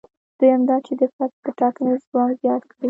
[0.37, 2.77] دویم دا چې د فرد د ټاکنې ځواک زیات کړي.